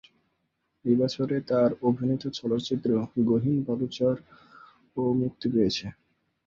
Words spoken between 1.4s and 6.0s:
তার অভিনীত চলচ্চিত্র "গহীন বালুচর" ও মুক্তি পেয়েছিল।